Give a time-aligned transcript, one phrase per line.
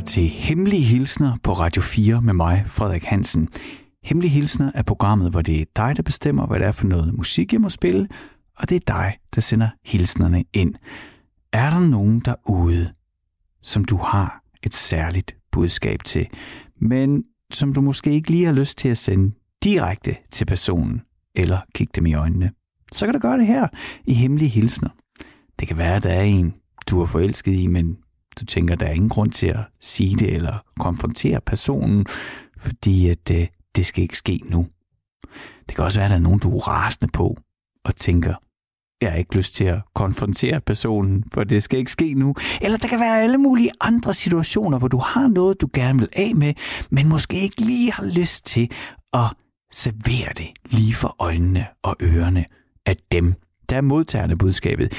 [0.00, 3.48] lytter til Hemmelige Hilsner på Radio 4 med mig, Frederik Hansen.
[4.04, 7.14] Hemmelige Hilsner er programmet, hvor det er dig, der bestemmer, hvad det er for noget
[7.14, 8.08] musik, jeg må spille,
[8.58, 10.74] og det er dig, der sender hilsnerne ind.
[11.52, 12.92] Er der nogen derude,
[13.62, 16.26] som du har et særligt budskab til,
[16.80, 21.00] men som du måske ikke lige har lyst til at sende direkte til personen,
[21.34, 22.50] eller kigge dem i øjnene,
[22.92, 23.68] så kan du gøre det her
[24.04, 24.90] i Hemmelige Hilsner.
[25.60, 26.54] Det kan være, at der er en,
[26.90, 27.96] du er forelsket i, men
[28.40, 32.06] du tænker, der er ingen grund til at sige det eller konfrontere personen,
[32.58, 34.66] fordi at, øh, det skal ikke ske nu.
[35.68, 37.38] Det kan også være, at der er nogen, du er rasende på
[37.84, 38.34] og tænker,
[39.00, 42.34] jeg har ikke lyst til at konfrontere personen, for det skal ikke ske nu.
[42.62, 46.08] Eller der kan være alle mulige andre situationer, hvor du har noget, du gerne vil
[46.12, 46.54] af med,
[46.90, 48.70] men måske ikke lige har lyst til
[49.12, 49.26] at
[49.72, 52.44] servere det lige for øjnene og ørerne
[52.86, 53.34] af dem,
[53.70, 54.92] der er modtagerne budskabet.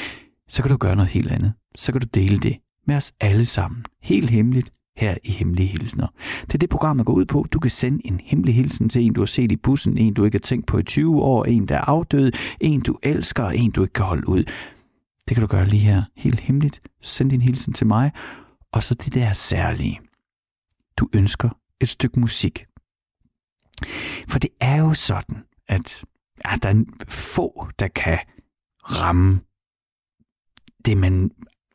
[0.50, 1.54] Så kan du gøre noget helt andet.
[1.76, 6.08] Så kan du dele det med os alle sammen, helt hemmeligt, her i Hemmelige Hilsner.
[6.42, 7.46] Det er det, programmet går ud på.
[7.52, 10.26] Du kan sende en hemmelig hilsen til en, du har set i bussen, en, du
[10.26, 13.58] ikke har tænkt på i 20 år, en, der er afdød, en, du elsker, og
[13.58, 14.44] en, du ikke kan holde ud.
[15.28, 16.80] Det kan du gøre lige her, helt hemmeligt.
[17.02, 18.12] Send din hilsen til mig.
[18.72, 20.00] Og så det der særlige.
[20.98, 21.50] Du ønsker
[21.82, 22.66] et stykke musik.
[24.28, 26.04] For det er jo sådan, at
[26.46, 28.20] ja, der er få, der kan
[28.84, 29.40] ramme
[30.86, 31.32] det, man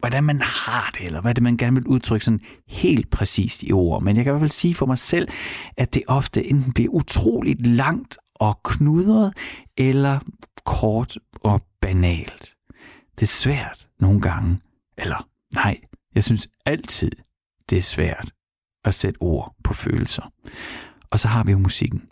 [0.07, 3.73] hvordan man har det, eller hvad det man gerne vil udtrykke sådan helt præcist i
[3.73, 4.03] ord.
[4.03, 5.29] Men jeg kan i hvert fald sige for mig selv,
[5.77, 9.33] at det ofte enten bliver utroligt langt og knudret,
[9.77, 10.19] eller
[10.65, 12.55] kort og banalt.
[13.15, 14.59] Det er svært nogle gange,
[14.98, 15.81] eller nej,
[16.15, 17.11] jeg synes altid,
[17.70, 18.33] det er svært
[18.85, 20.33] at sætte ord på følelser.
[21.11, 22.03] Og så har vi jo musikken.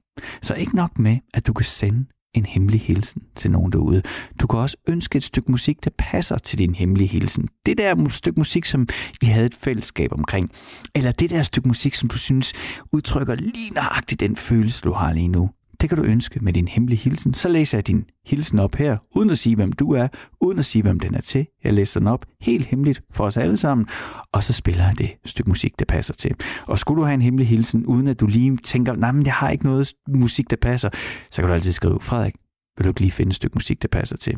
[0.42, 4.02] Så ikke nok med, at du kan sende en hemmelig hilsen til nogen derude.
[4.40, 7.48] Du kan også ønske et stykke musik, der passer til din hemmelige hilsen.
[7.66, 8.88] Det der stykke musik, som
[9.22, 10.50] I havde et fællesskab omkring.
[10.94, 12.52] Eller det der stykke musik, som du synes
[12.92, 15.50] udtrykker lige nøjagtigt den følelse, du har lige nu.
[15.84, 17.34] Det kan du ønske med din hemmelige hilsen.
[17.34, 20.08] Så læser jeg din hilsen op her, uden at sige, hvem du er,
[20.40, 21.46] uden at sige, hvem den er til.
[21.64, 23.86] Jeg læser den op helt hemmeligt for os alle sammen,
[24.32, 26.34] og så spiller jeg det stykke musik, der passer til.
[26.66, 29.32] Og skulle du have en hemmelig hilsen, uden at du lige tænker, nej, men jeg
[29.32, 30.88] har ikke noget musik, der passer,
[31.30, 32.34] så kan du altid skrive, Frederik,
[32.76, 34.34] vil du ikke lige finde et stykke musik, der passer til?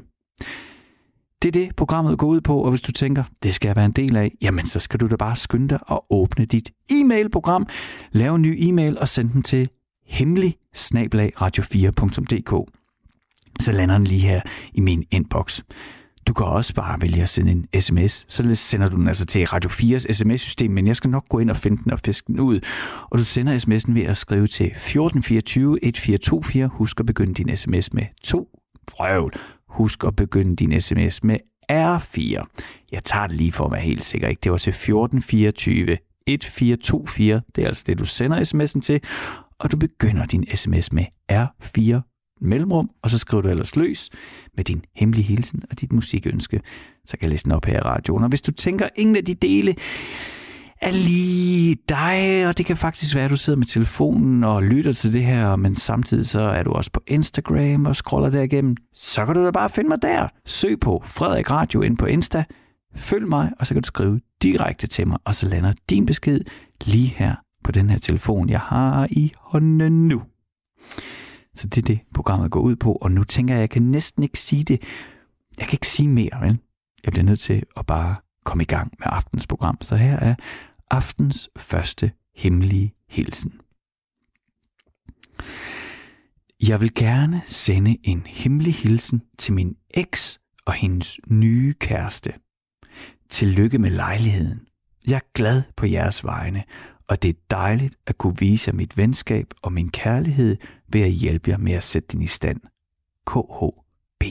[1.42, 3.86] Det er det, programmet går ud på, og hvis du tænker, det skal jeg være
[3.86, 7.66] en del af, jamen så skal du da bare skynde dig og åbne dit e-mail-program,
[8.12, 9.68] lave en ny e-mail og sende den til
[10.08, 10.54] hemmelig
[11.42, 12.72] radio4.dk.
[13.60, 14.40] Så lander den lige her
[14.74, 15.60] i min inbox.
[16.26, 19.46] Du kan også bare vælge at sende en sms, så sender du den altså til
[19.46, 22.40] Radio 4's sms-system, men jeg skal nok gå ind og finde den og fiske den
[22.40, 22.60] ud.
[23.10, 26.68] Og du sender sms'en ved at skrive til 1424 1424.
[26.68, 28.48] Husk at begynde din sms med 2.
[28.90, 29.32] frøvl.
[29.68, 31.36] Husk at begynde din sms med
[31.72, 32.58] R4.
[32.92, 34.28] Jeg tager det lige for at være helt sikker.
[34.28, 34.40] Ikke?
[34.40, 37.42] Det var til 1424 1424.
[37.56, 39.00] Det er altså det, du sender sms'en til
[39.60, 42.00] og du begynder din sms med R4
[42.40, 44.10] mellemrum, og så skriver du ellers løs
[44.56, 46.60] med din hemmelige hilsen og dit musikønske.
[47.04, 48.22] Så kan jeg læse den op her i radioen.
[48.22, 49.74] Og hvis du tænker, ingen af de dele
[50.80, 54.92] er lige dig, og det kan faktisk være, at du sidder med telefonen og lytter
[54.92, 59.26] til det her, men samtidig så er du også på Instagram og scroller derigennem, så
[59.26, 60.28] kan du da bare finde mig der.
[60.46, 62.44] Søg på Frederik Radio ind på Insta,
[62.96, 66.40] følg mig, og så kan du skrive direkte til mig, og så lander din besked
[66.84, 70.22] lige her på den her telefon, jeg har i hånden nu.
[71.54, 73.82] Så det er det, programmet går ud på, og nu tænker jeg, at jeg kan
[73.82, 74.82] næsten ikke sige det.
[75.58, 76.58] Jeg kan ikke sige mere, vel?
[77.04, 79.78] Jeg bliver nødt til at bare komme i gang med aftens program.
[79.80, 80.34] Så her er
[80.90, 83.60] aftens første hemmelige hilsen.
[86.68, 92.32] Jeg vil gerne sende en hemmelig hilsen til min eks og hendes nye kæreste.
[93.30, 94.60] Tillykke med lejligheden.
[95.06, 96.64] Jeg er glad på jeres vegne,
[97.08, 100.56] og det er dejligt at kunne vise mit venskab og min kærlighed
[100.88, 102.60] ved at hjælpe jer med at sætte den i stand.
[103.26, 104.24] KHB.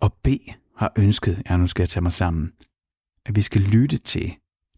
[0.00, 0.28] Og B
[0.76, 2.52] har ønsket, ja nu skal jeg tage mig sammen,
[3.26, 4.34] at vi skal lytte til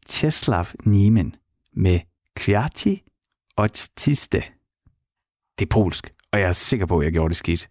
[0.09, 1.37] Czeslaw Niemen
[1.73, 2.01] med
[2.37, 2.95] Kwiaty
[3.57, 4.43] og Tiste.
[5.59, 7.69] Det er polsk, og jeg er sikker på, at jeg gjorde det skidt.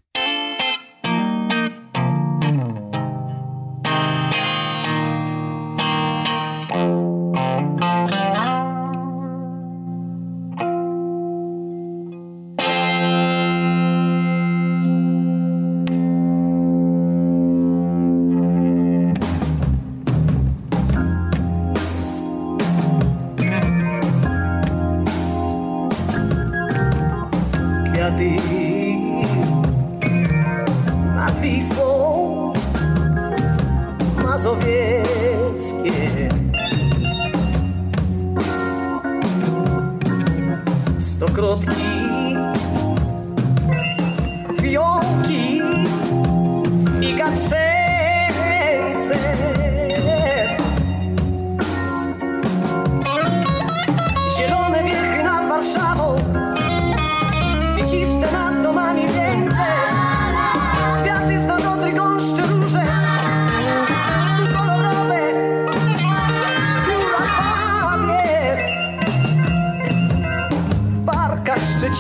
[41.24, 41.93] то кроткий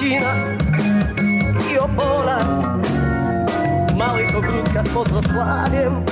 [0.03, 0.33] Szczecina
[1.73, 2.37] i Opola
[3.89, 6.02] W małych ogródkach pod Wrocławiem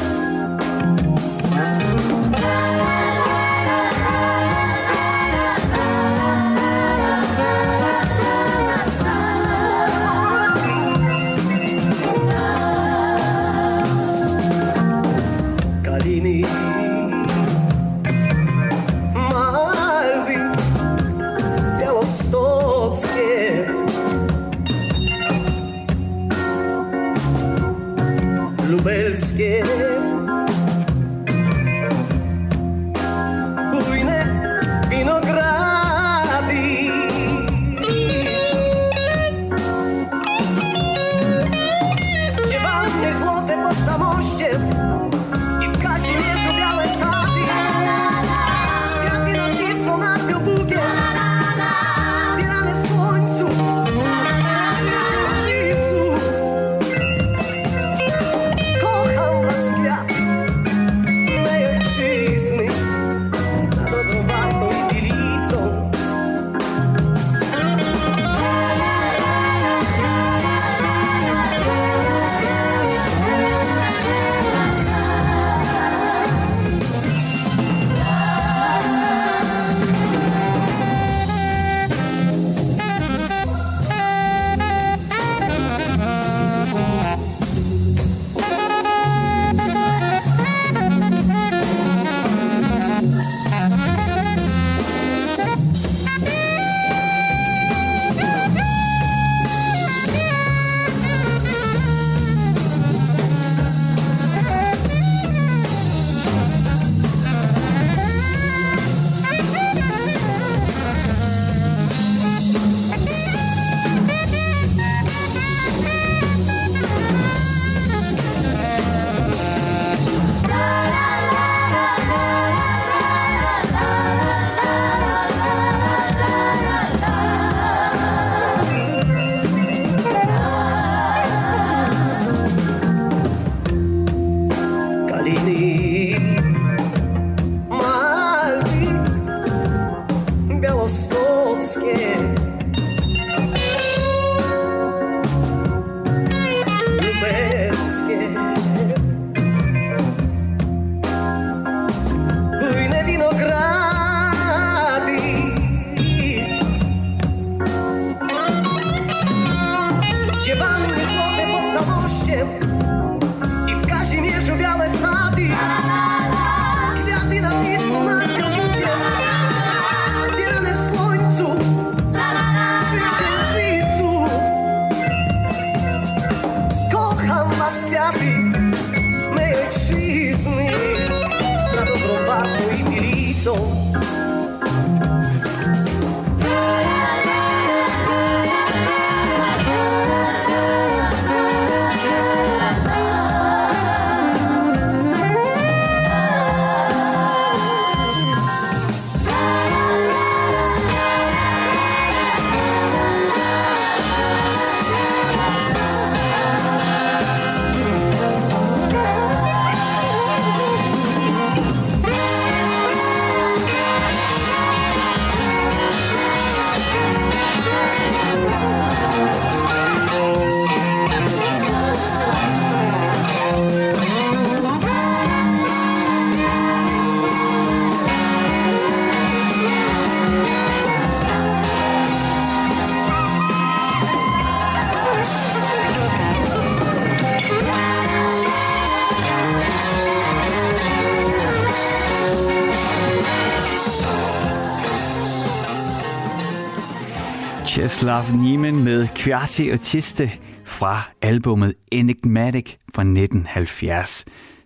[247.81, 250.29] Czeslav Niemen med Kvarti og Tiste
[250.65, 254.25] fra albumet Enigmatic fra 1970.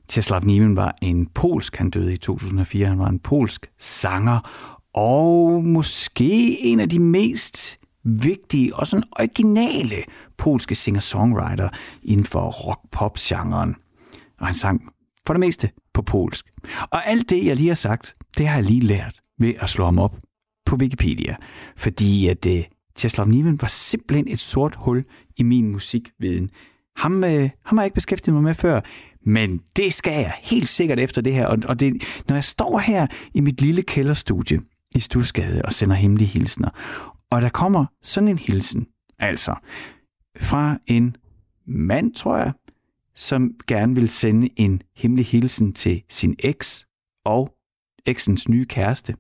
[0.09, 4.39] Czeslav Niemen var en polsk, han døde i 2004, han var en polsk sanger,
[4.93, 9.95] og måske en af de mest vigtige og sådan originale
[10.37, 11.69] polske singer-songwriter
[12.03, 13.75] inden for rock-pop-genren.
[14.39, 14.81] Og han sang
[15.27, 16.45] for det meste på polsk.
[16.91, 19.85] Og alt det, jeg lige har sagt, det har jeg lige lært ved at slå
[19.85, 20.15] ham op
[20.65, 21.35] på Wikipedia.
[21.77, 22.65] Fordi at det
[22.97, 25.05] Czeslaw Niven var simpelthen et sort hul
[25.37, 26.49] i min musikviden.
[26.95, 28.81] Ham, øh, ham har jeg ikke beskæftiget mig med før,
[29.25, 31.47] men det skal jeg helt sikkert efter det her.
[31.47, 34.61] Og, og det, når jeg står her i mit lille kælderstudie
[34.95, 36.69] i Stusgade og sender hemmelige hilsner,
[37.31, 38.87] og der kommer sådan en hilsen,
[39.19, 39.55] altså
[40.41, 41.15] fra en
[41.67, 42.53] mand, tror jeg,
[43.15, 46.87] som gerne vil sende en hemmelig hilsen til sin eks
[47.25, 47.55] og
[48.05, 49.15] eksens nye kæreste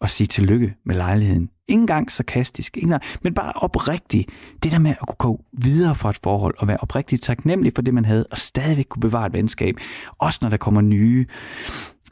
[0.00, 1.50] og sige tillykke med lejligheden.
[1.68, 4.30] Ingen gang sarkastisk, ingen gang, men bare oprigtigt.
[4.62, 7.82] Det der med at kunne gå videre fra et forhold og være oprigtigt taknemmelig for
[7.82, 9.74] det, man havde, og stadigvæk kunne bevare et venskab.
[10.18, 11.26] Også når der kommer nye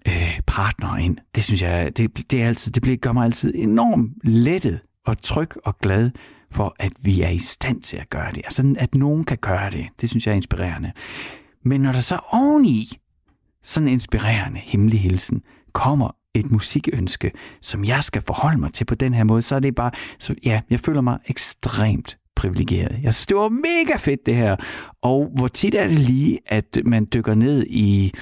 [0.08, 1.16] øh, partnere ind.
[1.34, 5.22] Det synes jeg, det, det, er altid, det bliver, gør mig altid enormt lettet og
[5.22, 6.10] tryg og glad
[6.50, 8.42] for, at vi er i stand til at gøre det.
[8.44, 9.86] Altså, at nogen kan gøre det.
[10.00, 10.92] Det synes jeg er inspirerende.
[11.64, 12.98] Men når der så oveni
[13.62, 18.94] sådan en inspirerende hemmelig hilsen kommer et musikønske, som jeg skal forholde mig til på
[18.94, 23.02] den her måde, så er det bare, så ja, jeg føler mig ekstremt privilegeret.
[23.02, 24.56] Jeg synes, det var mega fedt det her.
[25.02, 28.12] Og hvor tit er det lige, at man dykker ned i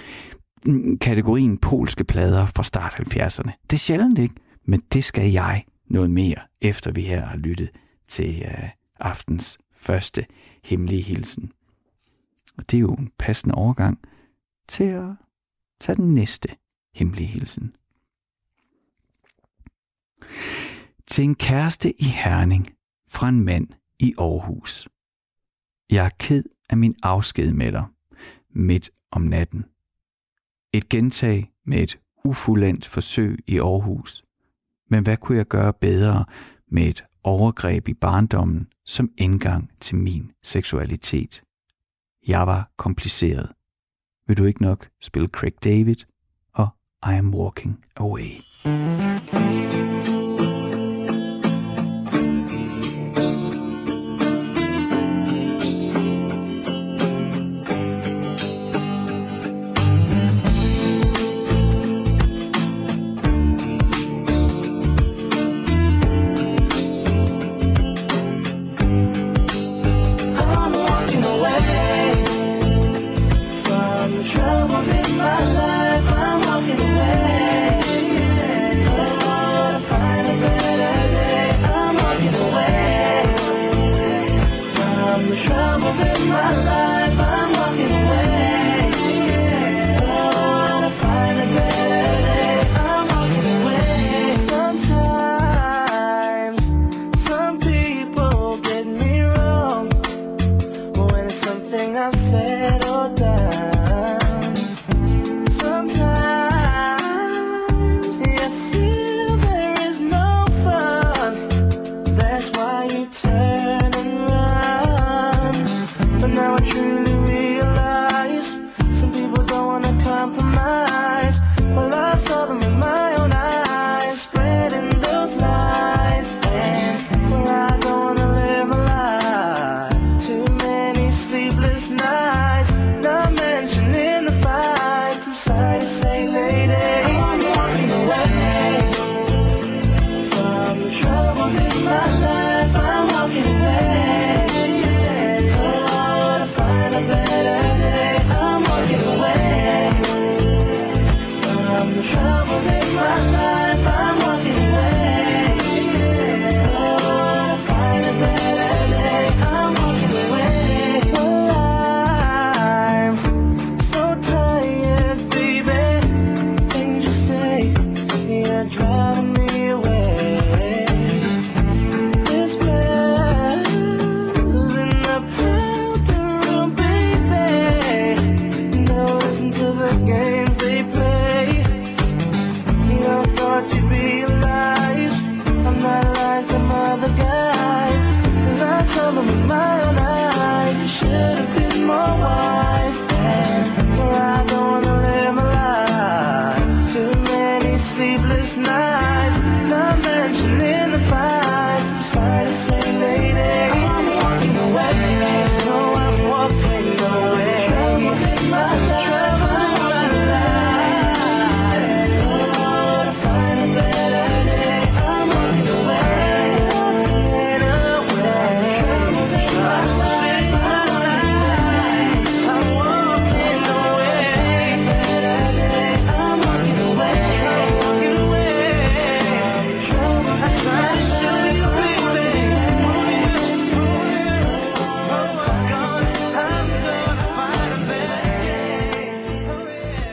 [0.66, 3.50] mm, kategorien polske plader fra start 70'erne.
[3.62, 4.34] Det er sjældent ikke,
[4.66, 7.70] men det skal jeg noget mere, efter vi her har lyttet
[8.08, 8.68] til uh,
[9.00, 10.24] aftens første
[10.64, 11.52] hemmelige hilsen.
[12.58, 13.98] Og det er jo en passende overgang
[14.68, 15.10] til at
[15.80, 16.48] tage den næste
[16.94, 17.74] hemmelige hilsen.
[21.06, 22.68] Til en kæreste i Herning
[23.08, 24.88] fra en mand i Aarhus.
[25.90, 27.84] Jeg er ked af min afsked med dig
[28.50, 29.64] midt om natten.
[30.72, 34.22] Et gentag med et ufuldendt forsøg i Aarhus.
[34.90, 36.24] Men hvad kunne jeg gøre bedre
[36.68, 41.40] med et overgreb i barndommen som indgang til min seksualitet?
[42.26, 43.52] Jeg var kompliceret.
[44.26, 45.96] Vil du ikke nok spille Craig David
[47.04, 48.42] I am walking away?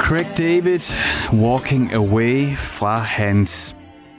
[0.10, 0.80] Craig David,
[1.34, 3.76] Walking Away fra hans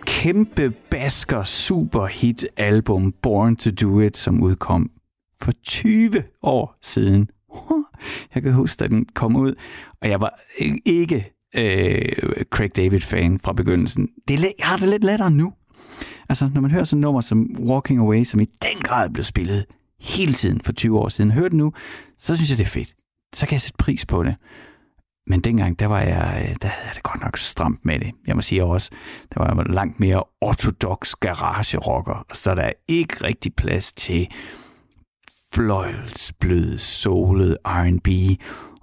[0.06, 4.90] kæmpe basker super hit album Born to Do It, som udkom
[5.42, 7.28] for 20 år siden.
[8.34, 9.54] Jeg kan huske, at den kom ud,
[10.02, 10.40] og jeg var
[10.86, 12.12] ikke øh,
[12.50, 14.08] Craig David-fan fra begyndelsen.
[14.28, 15.52] Det er, jeg har det lidt lettere nu.
[16.28, 19.24] Altså, når man hører sådan et nummer som Walking Away, som i den grad blev
[19.24, 19.64] spillet
[20.00, 21.72] hele tiden for 20 år siden, hører det nu,
[22.18, 22.94] så synes jeg, det er fedt.
[23.34, 24.36] Så kan jeg sætte pris på det.
[25.26, 28.10] Men dengang, der var jeg, øh, der havde jeg det godt nok stramt med det.
[28.26, 28.90] Jeg må sige også,
[29.34, 34.28] der var jeg langt mere ortodox garagerocker, så der er ikke rigtig plads til
[35.54, 38.08] fløjlsblød, solet R&B.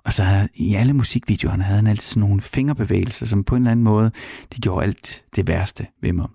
[0.06, 3.72] Og så i alle musikvideoerne havde han altid sådan nogle fingerbevægelser, som på en eller
[3.72, 4.12] anden måde,
[4.56, 6.28] de gjorde alt det værste ved mig.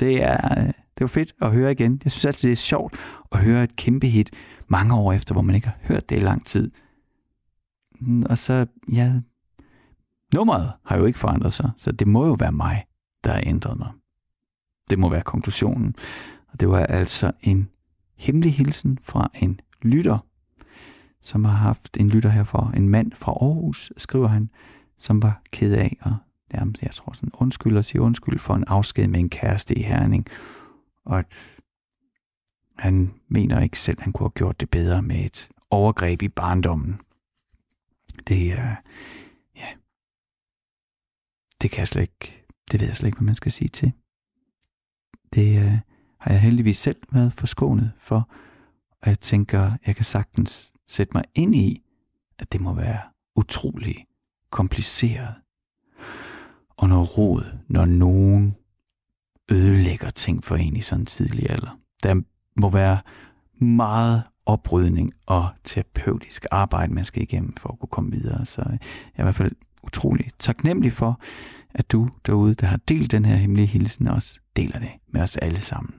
[0.00, 2.00] Det er, øh, det var fedt at høre igen.
[2.04, 2.94] Jeg synes altid, det er sjovt
[3.32, 4.30] at høre et kæmpe hit
[4.68, 6.70] mange år efter, hvor man ikke har hørt det i lang tid.
[8.30, 9.20] Og så, ja,
[10.34, 12.84] nummeret har jo ikke forandret sig, så det må jo være mig,
[13.24, 13.90] der har ændret mig.
[14.90, 15.94] Det må være konklusionen.
[16.52, 17.68] Og det var altså en
[18.16, 20.18] hemmelig hilsen fra en lytter,
[21.22, 24.50] som har haft en lytter herfor, en mand fra Aarhus, skriver han,
[24.98, 26.16] som var ked af og
[26.52, 29.82] nærmest, jeg tror sådan, undskyld og sige undskyld for en afsked med en kæreste i
[29.82, 30.26] Herning,
[31.04, 31.26] og at
[32.78, 36.28] han mener ikke selv, at han kunne have gjort det bedre med et overgreb i
[36.28, 37.00] barndommen.
[38.28, 38.76] Det er,
[39.56, 39.66] ja,
[41.62, 43.92] det kan jeg slet ikke, det ved jeg slet ikke, hvad man skal sige til.
[45.34, 45.78] Det øh,
[46.20, 48.30] har jeg heldigvis selv været forskånet for,
[49.02, 51.82] og jeg tænker, jeg kan sagtens sætte mig ind i,
[52.38, 53.00] at det må være
[53.36, 54.06] utrolig
[54.50, 55.34] kompliceret
[56.76, 58.56] og når rod, når nogen
[59.50, 61.78] ødelægger ting for en i sådan en tidlig alder.
[62.02, 62.22] Der
[62.60, 62.98] må være
[63.64, 68.46] meget oprydning og terapeutisk arbejde, man skal igennem for at kunne komme videre.
[68.46, 68.78] Så jeg
[69.14, 71.20] er i hvert fald utrolig taknemmelig for,
[71.74, 75.36] at du derude, der har delt den her hemmelige hilsen, også deler det med os
[75.36, 75.94] alle sammen.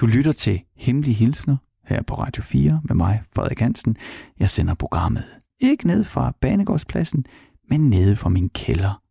[0.00, 3.96] Du lytter til Hemmelige Hilsner her på Radio 4 med mig, Frederik Hansen.
[4.38, 5.24] Jeg sender programmet
[5.60, 7.26] ikke ned fra Banegårdspladsen,
[7.70, 9.02] men nede fra min kælder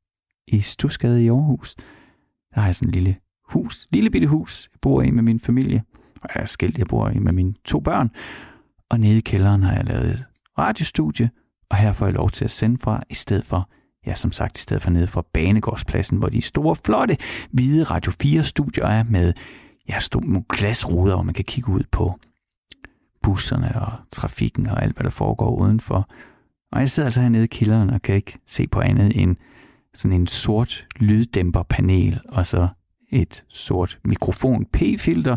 [0.47, 1.75] i Stusgade i Aarhus.
[2.55, 3.15] Der har jeg sådan en lille
[3.49, 5.83] hus, lille bitte hus, jeg bor i med min familie.
[6.25, 8.09] Og jeg er skilt, jeg bor i med mine to børn.
[8.89, 10.25] Og nede i kælderen har jeg lavet et
[10.57, 11.29] radiostudie,
[11.69, 13.69] og her får jeg lov til at sende fra, i stedet for,
[14.05, 17.17] ja som sagt, i stedet for nede fra Banegårdspladsen, hvor de store, flotte,
[17.51, 19.33] hvide Radio 4-studier er med
[19.89, 22.19] ja, nogle glasruder, hvor man kan kigge ud på
[23.23, 26.09] busserne og trafikken og alt, hvad der foregår udenfor.
[26.71, 29.35] Og jeg sidder altså hernede i kælderen og kan ikke se på andet end
[29.93, 32.67] sådan en sort lyddæmperpanel, og så
[33.11, 35.35] et sort mikrofon P-filter,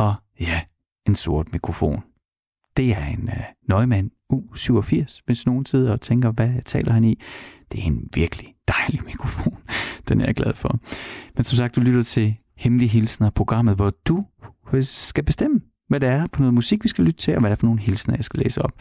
[0.00, 0.60] og ja,
[1.06, 2.02] en sort mikrofon.
[2.76, 7.04] Det er en øh, uh, Neumann U87, hvis nogen sidder og tænker, hvad taler han
[7.04, 7.20] i?
[7.72, 9.58] Det er en virkelig dejlig mikrofon.
[10.08, 10.78] Den er jeg glad for.
[11.36, 14.22] Men som sagt, du lytter til Hemmelige Hilsner, programmet, hvor du
[14.82, 17.56] skal bestemme, hvad det er for noget musik, vi skal lytte til, og hvad det
[17.56, 18.72] er for nogle hilsner, jeg skal læse op.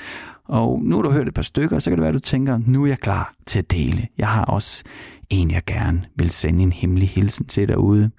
[0.46, 2.60] Og nu har du hørt et par stykker, så kan det være, at du tænker,
[2.66, 4.08] nu er jeg klar til at dele.
[4.18, 4.84] Jeg har også
[5.30, 8.12] en, jeg gerne vil sende en hemmelig hilsen til derude.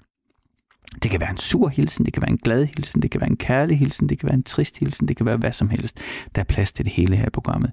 [1.03, 3.29] Det kan være en sur hilsen, det kan være en glad hilsen, det kan være
[3.29, 5.99] en kærlig hilsen, det kan være en trist hilsen, det kan være hvad som helst.
[6.35, 7.71] Der er plads til det hele her i programmet.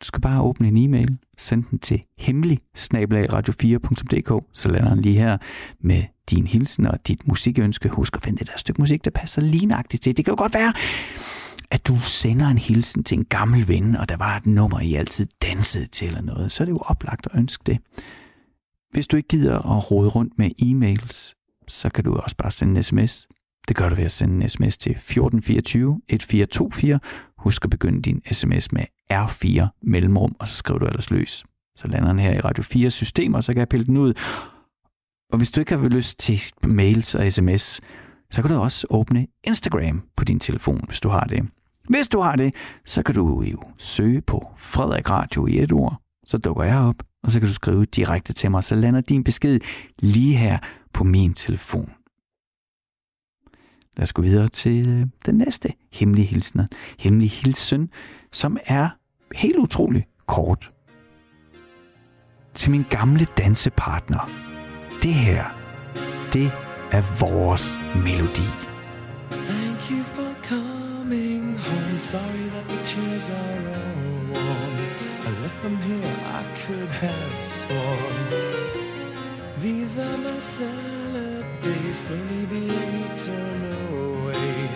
[0.00, 5.18] Du skal bare åbne en e-mail, send den til hemmelig radio4.dk, så lander den lige
[5.18, 5.38] her
[5.80, 7.88] med din hilsen og dit musikønske.
[7.88, 10.16] Husk at finde det der stykke musik, der passer lige nøjagtigt til.
[10.16, 10.72] Det kan jo godt være,
[11.70, 14.94] at du sender en hilsen til en gammel ven, og der var et nummer, I
[14.94, 17.78] altid dansede til eller noget, så er det jo oplagt at ønske det.
[18.90, 21.35] Hvis du ikke gider at rode rundt med e-mails,
[21.68, 23.26] så kan du også bare sende en sms.
[23.68, 27.00] Det gør du ved at sende en sms til 1424 1424.
[27.38, 31.44] Husk at begynde din sms med R4 mellemrum, og så skriver du ellers løs.
[31.76, 34.14] Så lander den her i Radio 4 systemer, så kan jeg pille den ud.
[35.32, 37.80] Og hvis du ikke har lyst til mails og sms,
[38.30, 41.48] så kan du også åbne Instagram på din telefon, hvis du har det.
[41.88, 46.00] Hvis du har det, så kan du jo søge på Frederik Radio i et ord.
[46.26, 49.24] Så dukker jeg op, og så kan du skrive direkte til mig, så lander din
[49.24, 49.60] besked
[49.98, 50.58] lige her
[50.96, 51.90] på min telefon.
[53.96, 56.68] Lad os gå videre til øh, den næste hemmelige hilsen.
[56.98, 57.90] Hemmelig hilsen,
[58.32, 58.88] som er
[59.34, 60.68] helt utrolig kort.
[62.54, 64.30] Til min gamle dansepartner.
[65.02, 65.44] Det her,
[66.32, 66.46] det
[66.92, 68.50] er vores melodi.
[69.30, 71.98] Thank you for coming home.
[71.98, 74.76] Sorry that the chairs are all warm.
[75.28, 78.66] I left them here, I could have sworn.
[79.60, 80.38] These are my
[81.66, 84.70] days, slowly being eaten away.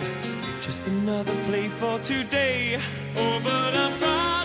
[0.61, 2.79] Just another play for today.
[3.15, 4.40] Oh, but I'm proud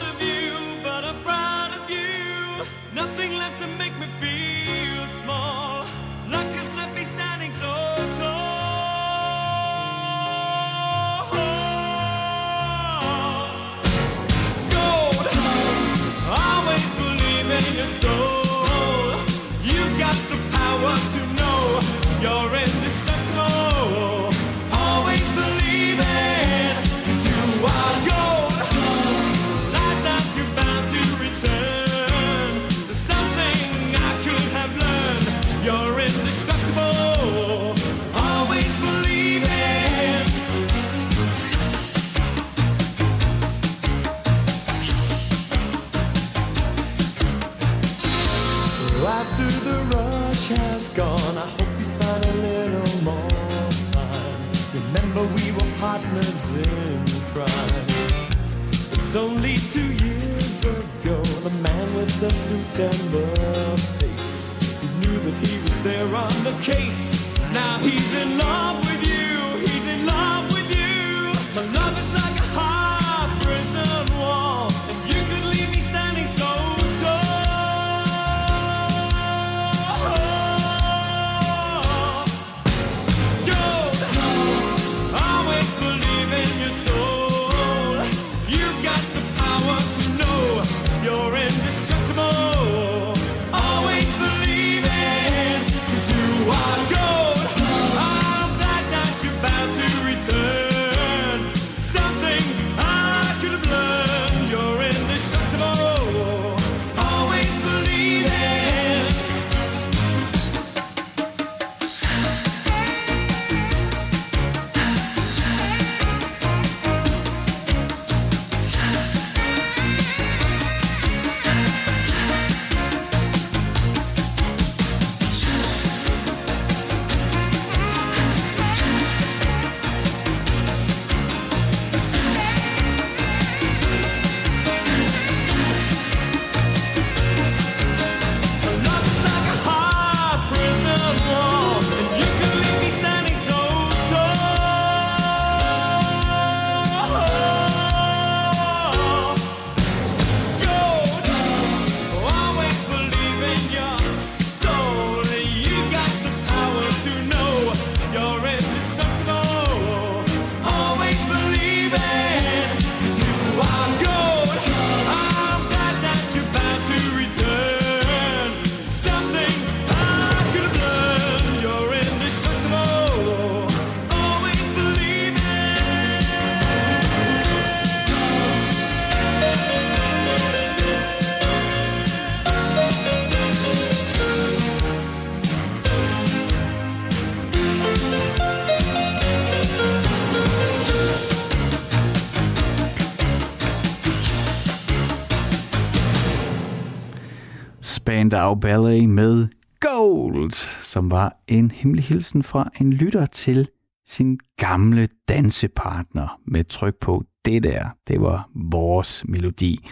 [198.26, 199.48] Spandau Ballet med
[199.80, 203.68] Gold, som var en hemmelig hilsen fra en lytter til
[204.06, 207.88] sin gamle dansepartner med tryk på det der.
[208.08, 209.88] Det var vores melodi.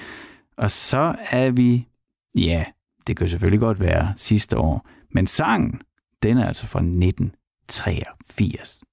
[0.56, 1.88] Og så er vi,
[2.36, 2.64] ja,
[3.06, 5.80] det kan selvfølgelig godt være sidste år, men sangen,
[6.22, 8.80] den er altså fra 1983.
[8.80, 8.86] Den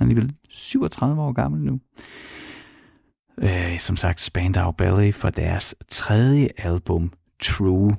[0.00, 1.80] alligevel 37 år gammel nu.
[3.38, 7.90] Øh, som sagt, Spandau Ballet for deres tredje album, True,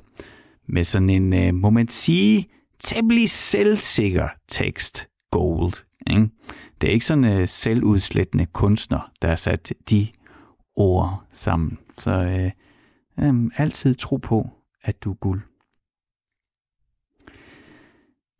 [0.66, 2.48] med sådan en, øh, må man sige,
[2.78, 5.72] temmelig selvsikker tekst, Gold.
[6.10, 6.28] Ikke?
[6.80, 10.08] Det er ikke sådan en øh, selvudslættende kunstner, der har sat de
[10.76, 11.78] ord sammen.
[11.98, 12.50] Så øh,
[13.26, 14.50] øh, altid tro på,
[14.82, 15.42] at du er guld.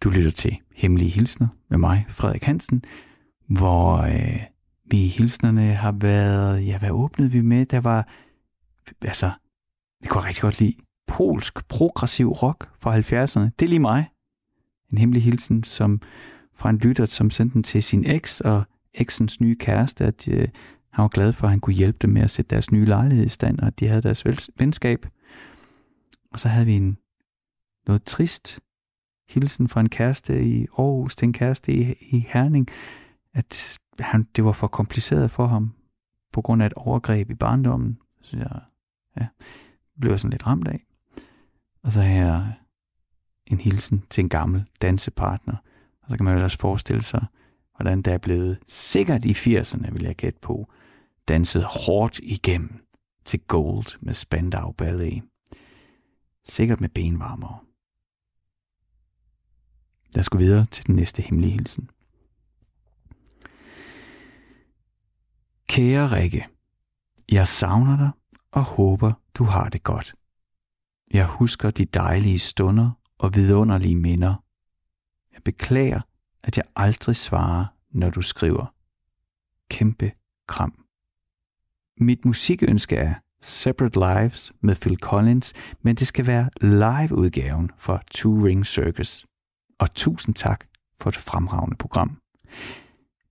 [0.04, 2.84] Du lytter til Hemmelige Hilsner med mig, Frederik Hansen,
[3.46, 4.40] hvor øh,
[4.90, 7.66] vi hilsnerne har været, ja, hvad åbnede vi med?
[7.66, 8.08] Der var,
[9.02, 9.30] altså,
[10.02, 13.50] det kunne jeg rigtig godt lide, polsk progressiv rock fra 70'erne.
[13.58, 14.10] Det er lige mig.
[14.92, 16.00] En hemmelig hilsen som
[16.54, 18.64] fra en lytter, som sendte den til sin eks og
[18.94, 20.48] eksens nye kæreste, at øh,
[20.90, 23.26] han var glad for, at han kunne hjælpe dem med at sætte deres nye lejlighed
[23.26, 24.24] i stand, og at de havde deres
[24.58, 25.06] venskab.
[26.32, 26.98] Og så havde vi en
[27.86, 28.60] noget trist
[29.28, 32.68] hilsen fra en kæreste i Aarhus til en kæreste i, i Herning,
[33.34, 35.74] at han, det var for kompliceret for ham
[36.32, 37.98] på grund af et overgreb i barndommen.
[38.22, 38.60] Så jeg
[39.20, 39.26] ja,
[40.00, 40.84] blev jeg sådan lidt ramt af.
[41.84, 42.52] Og så har jeg
[43.46, 45.56] en hilsen til en gammel dansepartner.
[46.02, 47.26] Og så kan man jo ellers forestille sig,
[47.76, 50.72] hvordan der er blevet sikkert i 80'erne, vil jeg gætte på,
[51.28, 52.86] danset hårdt igennem
[53.24, 55.22] til Gold med Spandau Ballet.
[56.44, 57.58] Sikkert med benvarmere.
[60.14, 61.90] Lad os gå videre til den næste hemmelige hilsen.
[65.68, 66.46] Kære Rikke,
[67.32, 68.10] jeg savner dig
[68.52, 70.14] og håber, du har det godt.
[71.12, 74.34] Jeg husker de dejlige stunder og vidunderlige minder.
[75.32, 76.00] Jeg beklager,
[76.42, 78.74] at jeg aldrig svarer, når du skriver.
[79.70, 80.12] Kæmpe
[80.48, 80.84] kram.
[82.00, 88.44] Mit musikønske er Separate Lives med Phil Collins, men det skal være live-udgaven fra Two
[88.44, 89.24] Ring Circus.
[89.78, 90.64] Og tusind tak
[91.00, 92.18] for et fremragende program.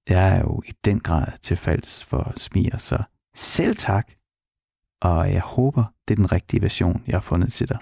[0.09, 3.03] Jeg er jo i den grad tilfalds for smier, så
[3.35, 4.11] selv tak.
[5.03, 7.77] Og jeg håber, det er den rigtige version, jeg har fundet til dig.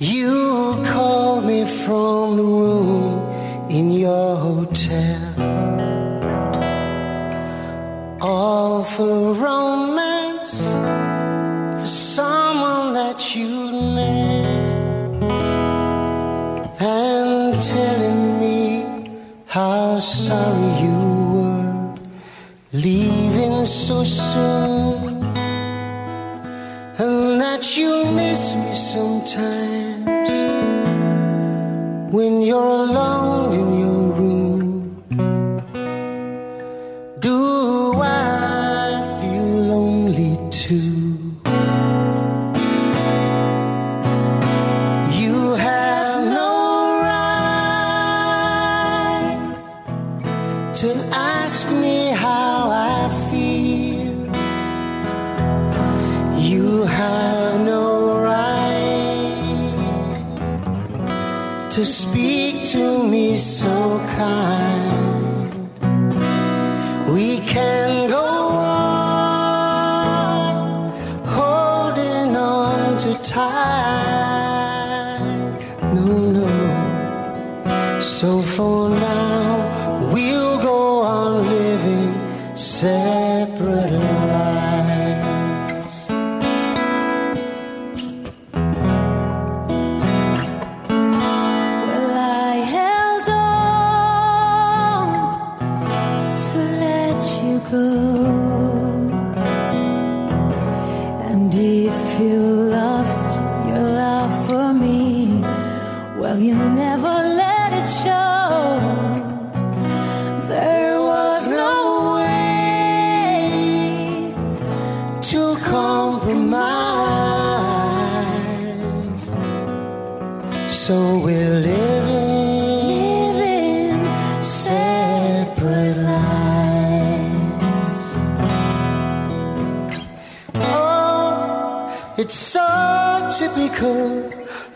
[0.00, 3.20] You called me from the room
[3.70, 5.23] in your hotel.
[19.94, 20.98] How sorry you
[21.34, 21.94] were
[22.72, 25.22] leaving so soon.
[26.98, 30.30] And that you miss me sometimes
[32.12, 33.73] when you're alone
[61.74, 65.68] to speak to me so kind.
[67.12, 68.24] We can go
[68.60, 69.24] on
[71.26, 73.58] holding on too tight.
[75.96, 76.06] No,
[76.38, 76.48] no.
[78.00, 78.83] So for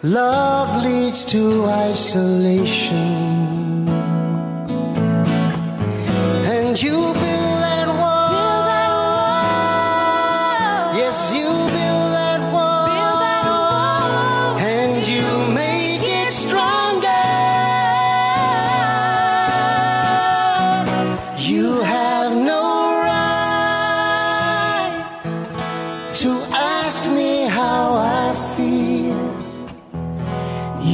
[0.08, 3.17] Love leads to isolation.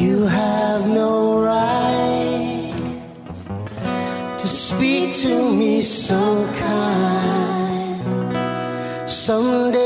[0.00, 2.74] You have no right
[4.40, 6.20] to speak to me so
[6.58, 8.00] kind.
[9.08, 9.83] Someday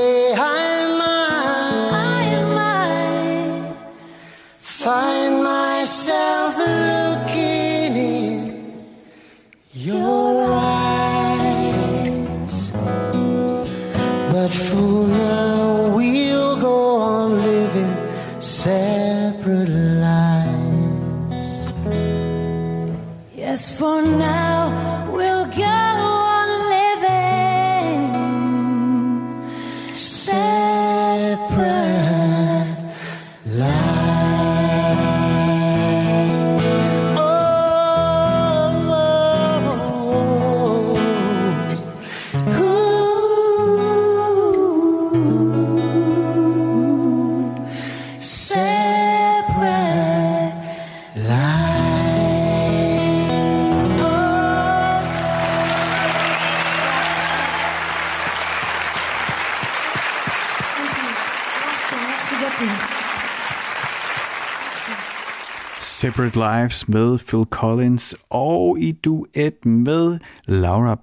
[66.19, 70.95] Separate Lives med Phil Collins og i duet med Laura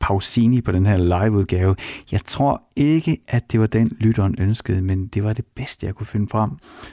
[0.00, 1.76] Pausini på den her liveudgave.
[2.12, 5.94] Jeg tror ikke, at det var den, lytteren ønskede, men det var det bedste, jeg
[5.94, 6.50] kunne finde frem.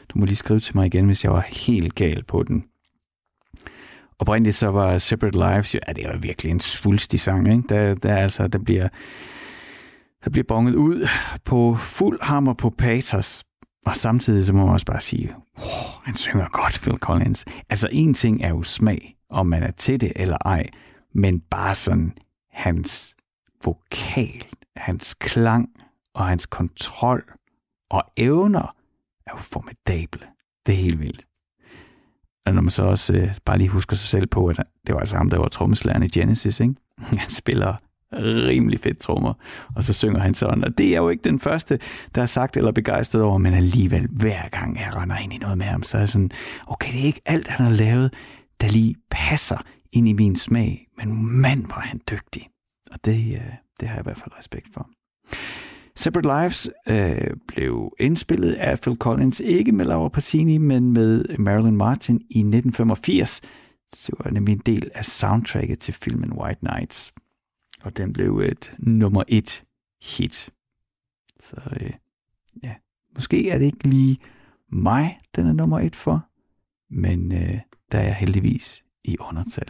[0.09, 2.63] Du må lige skrive til mig igen, hvis jeg var helt gal på den.
[4.19, 7.63] Oprindeligt så var Separate Lives, ja, det var virkelig en svulstig sang, ikke?
[7.69, 8.87] Der, der, altså, der bliver,
[10.23, 11.07] der bliver bonget ud
[11.45, 13.43] på fuld hammer på patos.
[13.85, 17.45] Og samtidig så må man også bare sige, oh, han synger godt, Phil Collins.
[17.69, 20.69] Altså en ting er jo smag, om man er til det eller ej,
[21.13, 22.13] men bare sådan
[22.51, 23.15] hans
[23.65, 25.69] vokal, hans klang
[26.15, 27.23] og hans kontrol
[27.89, 28.75] og evner
[29.27, 30.27] er jo formidable.
[30.65, 31.25] Det er helt vildt.
[32.45, 34.99] Og når man så også øh, bare lige husker sig selv på, at det var
[34.99, 36.75] altså ham, der var trommeslageren i Genesis, ikke?
[37.21, 37.75] Han spiller
[38.13, 39.33] rimelig fedt trommer,
[39.75, 40.63] og så synger han sådan.
[40.63, 41.79] Og det er jo ikke den første,
[42.15, 45.57] der er sagt eller begejstret over, men alligevel hver gang jeg render ind i noget
[45.57, 46.31] med ham, så er jeg sådan,
[46.67, 48.13] okay, det er ikke alt, han har lavet,
[48.61, 49.57] der lige passer
[49.93, 52.47] ind i min smag, men mand, var han dygtig.
[52.91, 54.89] Og det, øh, det har jeg i hvert fald respekt for.
[55.95, 61.75] Separate Lives øh, blev indspillet af Phil Collins, ikke med Laura Pausini, men med Marilyn
[61.75, 63.41] Martin i 1985.
[63.91, 67.13] Det var nemlig en del af soundtracket til filmen White Nights.
[67.83, 69.63] Og den blev et nummer et
[70.01, 70.49] hit.
[71.39, 71.91] Så øh,
[72.63, 72.75] ja,
[73.15, 74.17] måske er det ikke lige
[74.71, 76.27] mig, den er nummer et for,
[76.89, 77.59] men øh,
[77.91, 79.67] der er jeg heldigvis i undertal.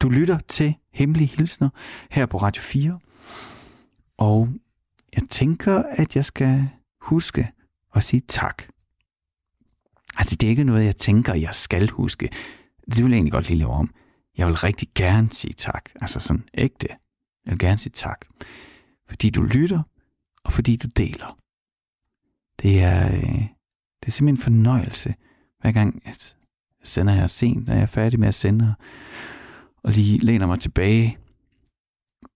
[0.00, 1.68] Du lytter til Hemmelige Hilsner
[2.10, 2.98] her på Radio 4,
[4.16, 4.48] og
[5.14, 6.68] jeg tænker, at jeg skal
[7.00, 7.52] huske
[7.94, 8.62] at sige tak.
[10.16, 12.28] Altså, det er ikke noget, jeg tænker, jeg skal huske.
[12.86, 13.94] Det vil jeg egentlig godt lige lave om.
[14.38, 15.90] Jeg vil rigtig gerne sige tak.
[16.00, 16.88] Altså sådan ægte.
[17.46, 18.26] Jeg vil gerne sige tak.
[19.08, 19.82] Fordi du lytter,
[20.44, 21.38] og fordi du deler.
[22.62, 23.42] Det er, øh,
[24.00, 25.14] det er simpelthen en fornøjelse,
[25.60, 26.36] hver gang at
[26.80, 28.74] jeg sender her sent, når jeg er færdig med at sende,
[29.82, 31.18] og lige læner mig tilbage,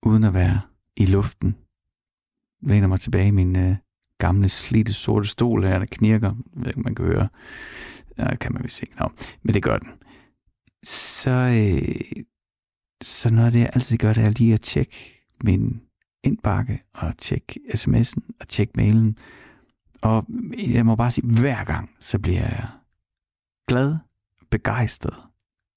[0.03, 0.61] uden at være
[0.97, 1.57] i luften,
[2.63, 3.77] læner mig tilbage i min øh,
[4.19, 6.35] gamle, slidte sorte stol her, der knirker.
[6.55, 7.29] Jeg ved ikke, man kan høre.
[8.19, 8.97] Ja, kan man vist ikke.
[8.99, 9.09] Nå,
[9.43, 9.93] men det gør den.
[10.85, 12.25] Så, øh,
[13.03, 15.81] så noget af det, jeg altid gør, det er lige at tjekke min
[16.23, 19.19] indbakke, og tjekke sms'en, og tjekke mailen.
[20.03, 20.27] Og
[20.59, 22.69] jeg må bare sige, hver gang, så bliver jeg
[23.69, 23.97] glad,
[24.51, 25.17] begejstret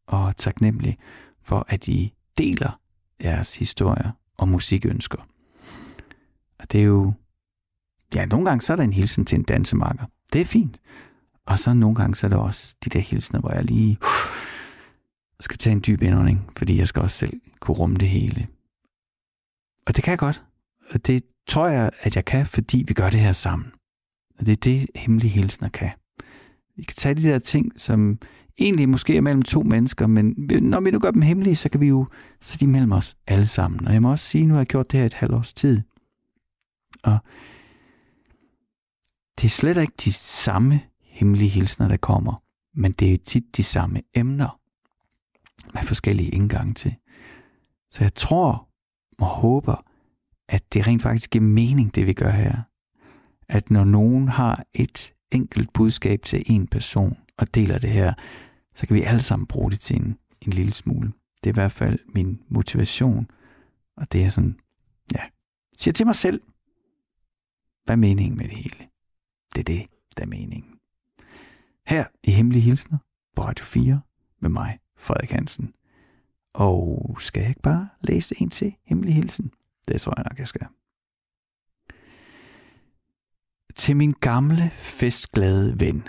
[0.07, 0.97] og taknemmelig
[1.41, 2.79] for, at I deler
[3.23, 5.27] jeres historier og musikønsker.
[6.59, 7.13] Og det er jo...
[8.15, 10.05] Ja, nogle gange så er der en hilsen til en dansemarker.
[10.33, 10.81] Det er fint.
[11.45, 14.07] Og så nogle gange så er der også de der hilsener, hvor jeg lige uh,
[15.39, 18.47] skal tage en dyb indånding, fordi jeg skal også selv kunne rumme det hele.
[19.87, 20.43] Og det kan jeg godt.
[20.91, 23.71] Og det tror jeg, at jeg kan, fordi vi gør det her sammen.
[24.39, 25.91] Og det er det, hemmelige hilsner kan.
[26.75, 28.19] Vi kan tage de der ting, som
[28.57, 31.81] egentlig måske er mellem to mennesker, men når vi nu gør dem hemmelige, så kan
[31.81, 32.07] vi jo
[32.41, 33.87] sætte de mellem os alle sammen.
[33.87, 35.53] Og jeg må også sige, at nu har jeg gjort det her et halvt års
[35.53, 35.81] tid.
[37.03, 37.17] Og
[39.41, 42.43] det er slet ikke de samme hemmelige hilsner, der kommer,
[42.73, 44.59] men det er tit de samme emner
[45.73, 46.95] med forskellige indgange til.
[47.91, 48.69] Så jeg tror
[49.19, 49.75] og håber,
[50.49, 52.61] at det rent faktisk giver mening, det vi gør her.
[53.49, 58.13] At når nogen har et enkelt budskab til en person og deler det her,
[58.75, 61.13] så kan vi alle sammen bruge det til en, en lille smule.
[61.43, 63.27] Det er i hvert fald min motivation,
[63.97, 64.59] og det er sådan,
[65.13, 65.21] ja,
[65.77, 66.41] siger til mig selv,
[67.85, 68.87] hvad er meningen med det hele?
[69.53, 69.87] Det er det,
[70.17, 70.79] der er meningen.
[71.87, 72.97] Her i Hemmelige Hilsner
[73.35, 74.01] på Radio 4
[74.41, 75.73] med mig, Frederik Hansen.
[76.53, 79.51] Og skal jeg ikke bare læse en til Hemmelig Hilsen?
[79.87, 80.67] Det tror jeg nok, jeg skal.
[83.75, 86.07] Til min gamle, festglade ven.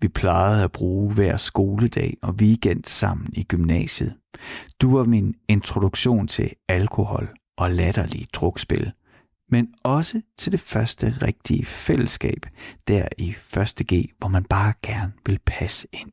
[0.00, 4.16] Vi plejede at bruge hver skoledag og weekend sammen i gymnasiet.
[4.80, 7.28] Du var min introduktion til alkohol
[7.58, 8.92] og latterlige drukspil–
[9.50, 12.46] men også til det første rigtige fællesskab,
[12.88, 13.86] der i 1.
[13.92, 16.12] G, hvor man bare gerne vil passe ind.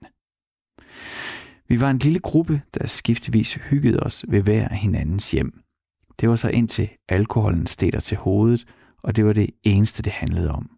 [1.67, 5.63] Vi var en lille gruppe, der skiftevis hyggede os ved hver hinandens hjem.
[6.19, 8.65] Det var så indtil alkoholen steg til hovedet,
[9.03, 10.69] og det var det eneste, det handlede om.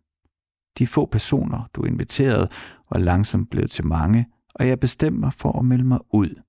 [0.77, 2.49] De få personer, du inviterede,
[2.91, 4.25] var langsomt blevet til mange,
[4.55, 6.41] og jeg bestemte mig for at melde mig ud.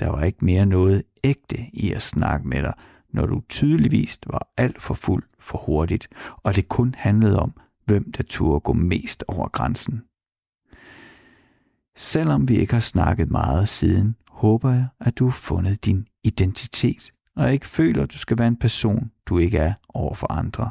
[0.00, 2.74] Der var ikke mere noget ægte i at snakke med dig,
[3.12, 7.52] når du tydeligvis var alt for fuld for hurtigt, og det kun handlede om,
[7.84, 10.02] hvem der turde gå mest over grænsen.
[11.96, 17.10] Selvom vi ikke har snakket meget siden, håber jeg, at du har fundet din identitet,
[17.36, 20.70] og ikke føler, at du skal være en person, du ikke er over for andre.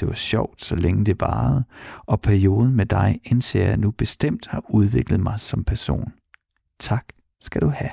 [0.00, 1.64] Det var sjovt, så længe det varede,
[2.06, 6.12] og perioden med dig indser jeg nu bestemt har udviklet mig som person.
[6.80, 7.04] Tak
[7.40, 7.90] skal du have.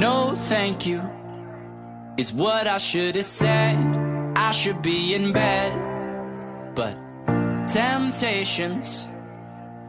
[0.00, 1.24] No, thank you.
[2.16, 3.76] is what I should have said.
[4.36, 5.72] I should be in bed,
[6.74, 6.96] but
[7.66, 9.08] temptations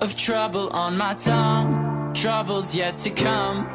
[0.02, 3.66] of trouble on my tongue, troubles yet to come.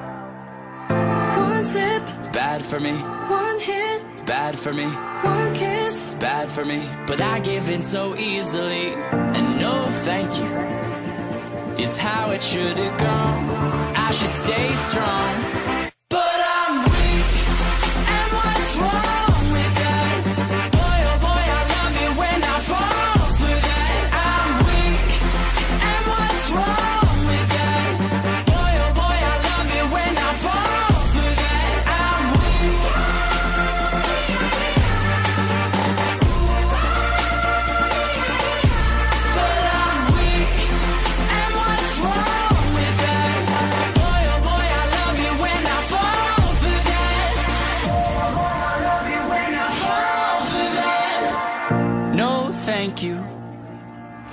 [0.89, 2.03] One sip,
[2.33, 6.15] Bad for me, one hit, bad for me, one kiss.
[6.21, 8.93] bad for me, but I give in so easily.
[9.37, 13.51] And no thank you is how it should have gone.
[13.97, 15.50] I should stay strong.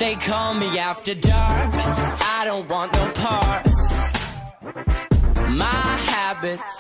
[0.08, 1.74] They call me after dark.
[2.38, 3.66] I don't want no part.
[5.50, 6.78] My habits,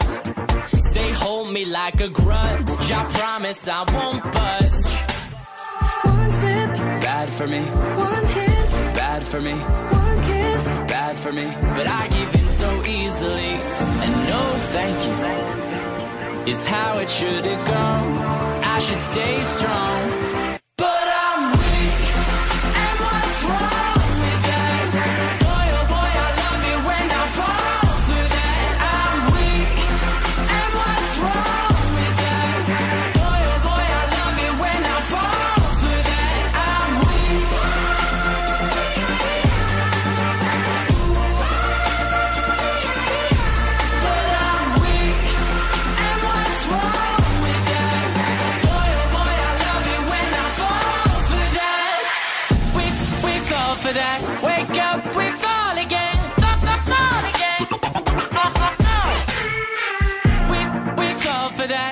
[0.93, 2.89] they hold me like a grudge.
[2.99, 4.91] I promise I won't budge.
[6.05, 6.71] One sip,
[7.03, 9.55] Bad for me, one hit, bad for me,
[10.05, 10.63] one kiss.
[10.93, 11.47] bad for me.
[11.75, 13.53] But I give in so easily.
[14.05, 14.41] And no
[14.75, 18.17] thank you is how it should have gone.
[18.63, 20.16] I should stay strong.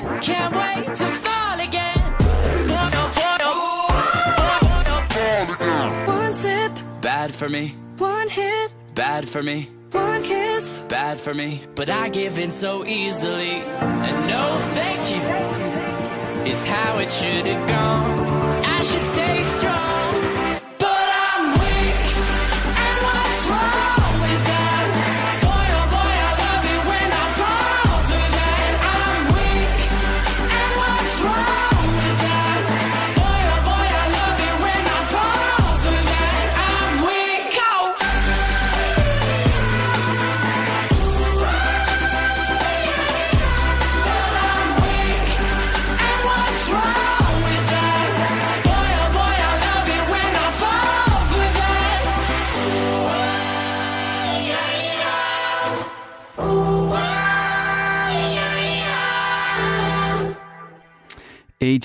[0.02, 0.20] Fall.
[0.22, 2.02] Can't wait to fall again.
[2.70, 3.88] Boy, oh.
[5.16, 6.14] Boy, oh, boy.
[6.14, 6.72] One sip,
[7.02, 9.70] Bad for me, one hit, bad for me.
[9.92, 10.82] one kiss.
[10.88, 13.56] bad for me, but I give in so easily.
[14.08, 15.24] And no thank you
[16.52, 18.66] is how it should have gone.
[18.66, 19.25] I should stay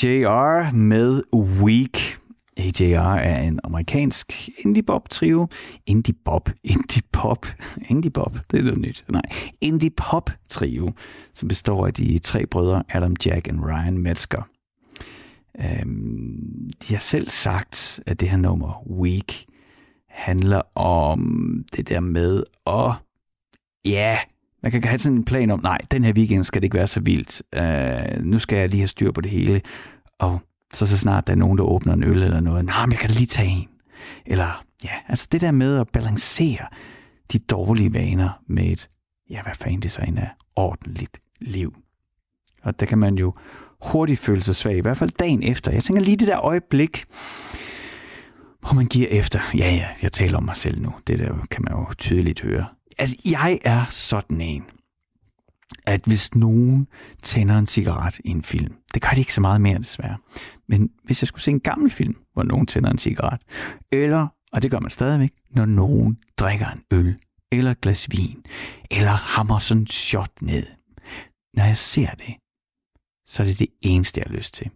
[0.05, 2.19] AJR med Week.
[2.57, 5.49] AJR er en amerikansk indie-pop-trio.
[5.87, 6.51] Indie-pop?
[6.75, 7.47] Indie-pop?
[7.89, 8.37] Indie-pop?
[8.51, 9.05] Det er noget nyt.
[9.09, 9.23] Nej,
[9.61, 10.93] indie-pop-trio,
[11.35, 14.49] som består af de tre brødre Adam, Jack og Ryan Metzger.
[15.61, 19.45] Øhm, de har selv sagt, at det her nummer, Week,
[20.09, 22.93] handler om det der med at
[23.85, 24.19] ja,
[24.63, 26.87] man kan have sådan en plan om, nej, den her weekend skal det ikke være
[26.87, 27.43] så vildt.
[27.55, 29.61] Øh, nu skal jeg lige have styr på det hele.
[30.19, 30.41] Og
[30.75, 32.99] så så snart der er nogen, der åbner en øl eller noget, nej, men jeg
[32.99, 33.69] kan lige tage en.
[34.27, 36.67] Eller, ja, altså det der med at balancere
[37.33, 38.89] de dårlige vaner med et,
[39.31, 41.75] ja, hvad fanden det så end er, ordentligt liv.
[42.63, 43.33] Og der kan man jo
[43.83, 45.73] hurtigt føle sig svag, i hvert fald dagen efter.
[45.73, 47.05] Jeg tænker lige det der øjeblik,
[48.61, 49.41] hvor man giver efter.
[49.55, 50.93] Ja, ja, jeg taler om mig selv nu.
[51.07, 52.67] Det der kan man jo tydeligt høre.
[53.01, 54.65] Altså, jeg er sådan en,
[55.87, 56.89] at hvis nogen
[57.23, 60.19] tænder en cigaret i en film, det gør de ikke så meget mere desværre,
[60.69, 63.41] men hvis jeg skulle se en gammel film, hvor nogen tænder en cigaret,
[63.93, 67.19] eller, og det gør man stadigvæk, når nogen drikker en øl,
[67.53, 68.45] eller et glas vin,
[68.91, 70.67] eller hammer sådan en shot ned.
[71.55, 72.35] Når jeg ser det,
[73.27, 74.71] så er det det eneste, jeg har lyst til.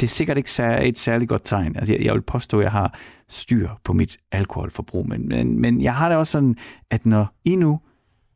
[0.00, 1.76] Det er sikkert ikke sær- et særligt godt tegn.
[1.76, 5.82] Altså, jeg, jeg vil påstå, at jeg har styr på mit alkoholforbrug, men, men, men
[5.82, 6.56] jeg har det også sådan,
[6.90, 7.80] at når I nu,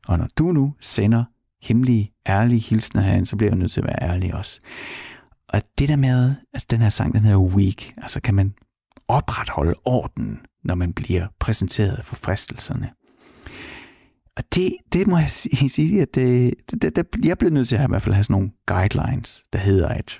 [0.08, 1.24] og når du nu sender
[1.62, 4.60] hemmelige, ærlige hilsner herinde, så bliver jeg nødt til at være ærlig også.
[5.48, 8.54] Og det der med, altså den her sang, den hedder Week, altså kan man
[9.08, 12.90] opretholde orden, når man bliver præsenteret for fristelserne.
[14.36, 17.76] Og det, det må jeg sige, at øh, det, det, det, jeg bliver nødt til
[17.76, 20.18] at i hvert fald have sådan nogle guidelines, der hedder, at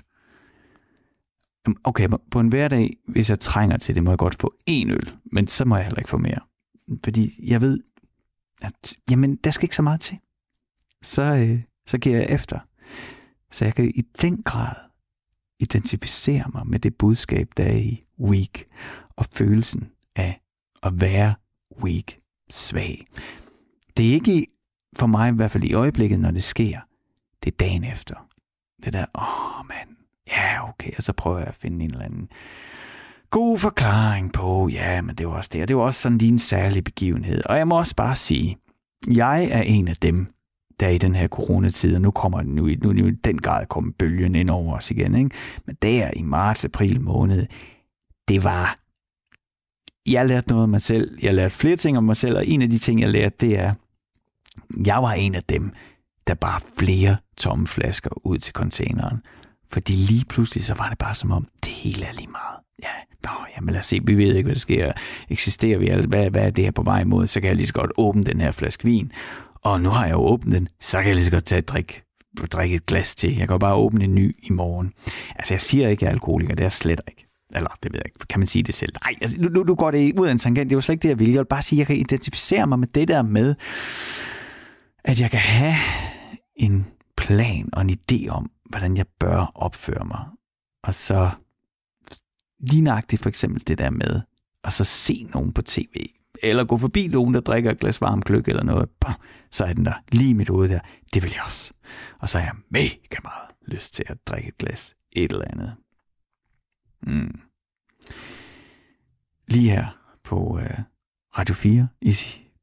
[1.85, 5.13] okay, på en hverdag, hvis jeg trænger til det, må jeg godt få en øl,
[5.33, 6.41] men så må jeg heller ikke få mere.
[7.05, 7.81] Fordi jeg ved,
[8.63, 10.19] at jamen, der skal ikke så meget til.
[11.03, 12.59] Så, øh, så giver jeg efter.
[13.51, 14.75] Så jeg kan i den grad
[15.61, 18.65] identificere mig med det budskab, der er i weak,
[19.17, 20.41] og følelsen af
[20.83, 21.35] at være
[21.83, 22.15] weak,
[22.51, 23.07] svag.
[23.97, 24.47] Det er ikke i,
[24.97, 26.81] for mig i hvert fald i øjeblikket, når det sker.
[27.45, 28.29] Det er dagen efter.
[28.85, 29.97] Det der, åh oh, mand,
[30.37, 32.29] ja okay, og så prøver jeg at finde en eller anden
[33.33, 36.33] god forklaring på, ja, men det var også det, og det var også sådan lige
[36.33, 37.43] en særlig begivenhed.
[37.47, 38.57] Og jeg må også bare sige,
[39.15, 40.27] jeg er en af dem,
[40.81, 44.35] der i den her coronatid, og nu kommer nu, nu, nu den grad kommer bølgen
[44.35, 45.31] ind over os igen, ikke?
[45.67, 47.47] men der i marts-april måned,
[48.29, 48.79] det var,
[50.07, 52.63] jeg lærte noget om mig selv, jeg lærte flere ting om mig selv, og en
[52.63, 53.75] af de ting, jeg lærte, det er,
[54.87, 55.73] jeg var en af dem,
[56.27, 59.23] der bare flere tomme flasker ud til containeren.
[59.73, 62.59] Fordi lige pludselig, så var det bare som om, det hele er lige meget.
[62.83, 62.89] ja,
[63.25, 64.93] nå, jamen lad os se, vi ved ikke, hvad der sker.
[65.29, 66.07] Eksisterer vi alle?
[66.07, 67.27] Hvad, hvad er det her på vej imod?
[67.27, 69.13] Så kan jeg lige så godt åbne den her flaske vin.
[69.55, 71.69] Og nu har jeg jo åbnet den, så kan jeg lige så godt tage et
[71.69, 72.03] drik,
[72.53, 73.31] drikke et glas til.
[73.31, 74.93] Jeg kan jo bare åbne en ny i morgen.
[75.37, 76.55] Altså, jeg siger ikke, at jeg er alkoholiker.
[76.55, 77.25] Det er jeg slet ikke.
[77.55, 78.27] Eller, det ved jeg ikke.
[78.29, 78.93] Kan man sige det selv?
[79.05, 80.71] Nej, altså, nu, nu, nu går det ud af en tangent.
[80.71, 81.35] Det var slet ikke det, jeg ville.
[81.35, 83.55] Jeg vil bare sige, at jeg kan identificere mig med det der med,
[85.05, 85.75] at jeg kan have
[86.57, 90.27] en plan og en idé om, hvordan jeg bør opføre mig.
[90.83, 91.31] Og så
[92.61, 94.21] lige nøjagtigt for eksempel det der med,
[94.65, 96.07] at så se nogen på tv,
[96.43, 99.15] eller gå forbi nogen, der drikker et glas varm gløk eller noget, bah,
[99.51, 100.81] så er den der lige mit hoved der.
[101.15, 101.73] Det vil jeg også.
[102.19, 105.75] Og så har jeg mega meget lyst til at drikke et glas et eller andet.
[107.03, 107.41] Mm.
[109.49, 109.87] Lige her
[110.25, 110.79] på øh,
[111.39, 112.17] Radio 4 i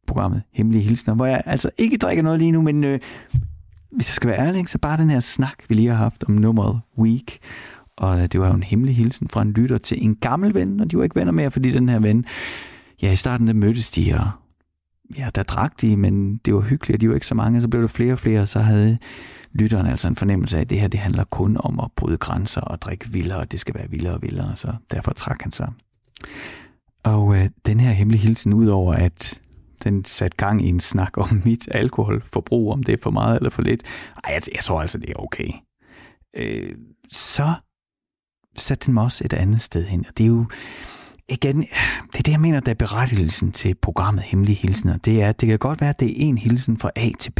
[0.07, 2.99] programmet Hemmelige Hilsner, hvor jeg altså ikke drikker noget lige nu, men øh,
[3.91, 6.33] hvis jeg skal være ærlig, så bare den her snak, vi lige har haft om
[6.33, 7.39] nummeret Week,
[7.97, 10.79] og øh, det var jo en hemmelig hilsen fra en lytter til en gammel ven,
[10.79, 12.25] og de var ikke venner mere, fordi den her ven,
[13.01, 14.29] ja, i starten der mødtes de, og
[15.17, 17.67] ja, der drak de, men det var hyggeligt, og de var ikke så mange, så
[17.67, 18.97] blev der flere og flere, og så havde
[19.53, 22.61] lytteren altså en fornemmelse af, at det her, det handler kun om at bryde grænser
[22.61, 25.71] og drikke vildere, og det skal være vildere og vildere, så derfor trak han sig.
[27.03, 29.39] Og øh, den her hemmelige hilsen, udover at
[29.83, 33.49] den satte gang i en snak om mit alkoholforbrug, om det er for meget eller
[33.49, 33.83] for lidt,
[34.23, 35.49] ej, jeg, jeg tror altså, det er okay.
[36.37, 36.75] Øh,
[37.11, 37.53] så
[38.57, 40.45] satte den mig også et andet sted hen, og det er jo,
[41.29, 41.61] igen,
[42.11, 44.97] det er det, jeg mener, der er berettigelsen til programmet Hemmelige Hilsener.
[44.97, 47.31] Det er, at det kan godt være, at det er en hilsen fra A til
[47.31, 47.39] B,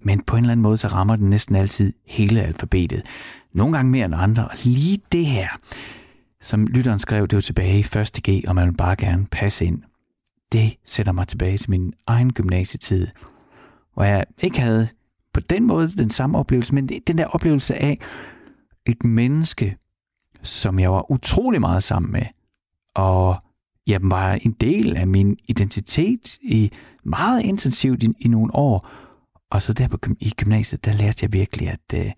[0.00, 3.02] men på en eller anden måde, så rammer den næsten altid hele alfabetet.
[3.54, 5.48] Nogle gange mere end andre, og lige det her,
[6.40, 8.20] som lytteren skrev, det var tilbage i 1.
[8.28, 9.82] G, og man vil bare gerne passe ind.
[10.54, 13.06] Det sætter mig tilbage til min egen gymnasietid,
[13.94, 14.88] hvor jeg ikke havde
[15.32, 17.96] på den måde den samme oplevelse, men den der oplevelse af
[18.86, 19.76] et menneske,
[20.42, 22.22] som jeg var utrolig meget sammen med,
[22.94, 23.40] og
[23.86, 26.72] jeg var en del af min identitet i
[27.04, 28.88] meget intensivt i, i nogle år.
[29.50, 32.12] Og så der på, i gymnasiet, der lærte jeg virkelig, at øh,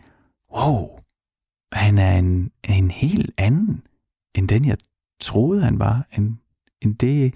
[0.57, 0.89] wow,
[1.72, 3.82] han er en, en helt anden,
[4.34, 4.76] end den jeg
[5.20, 6.07] troede, han var.
[6.16, 6.37] End,
[6.82, 7.34] end det,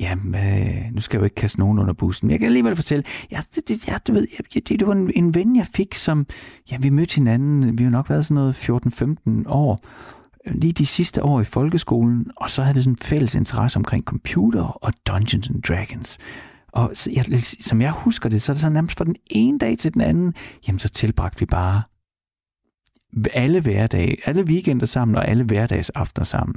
[0.00, 2.76] Jamen, øh, nu skal jeg jo ikke kaste nogen under bussen, men jeg kan alligevel
[2.76, 5.94] fortælle, ja, det, det, ja, du ved, det, det var en, en ven, jeg fik,
[5.94, 6.26] som,
[6.70, 8.70] ja, vi mødte hinanden, vi har nok været sådan noget
[9.46, 9.78] 14-15 år,
[10.46, 14.04] lige de sidste år i folkeskolen, og så havde vi sådan en fælles interesse omkring
[14.04, 16.18] computer og Dungeons and Dragons.
[16.72, 19.58] Og så, jeg, som jeg husker det, så er det så nærmest fra den ene
[19.58, 20.34] dag til den anden,
[20.66, 21.82] jamen så tilbragte vi bare
[23.34, 26.54] alle hverdage, alle weekender sammen og alle hverdagsaftener sammen.